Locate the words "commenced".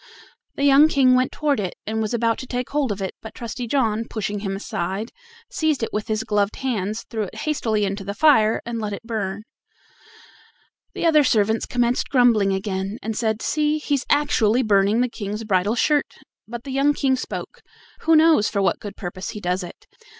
11.67-12.09